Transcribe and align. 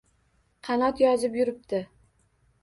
Qanot 0.67 1.03
yozib 1.03 1.37
yuribdi. 1.41 1.83